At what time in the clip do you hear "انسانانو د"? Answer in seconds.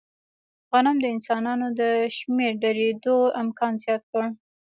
1.15-1.81